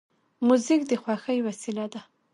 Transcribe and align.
موزیک 0.47 0.81
د 0.89 0.91
خوښۍ 1.01 1.39
وسیله 1.47 1.85
ده. 1.93 2.01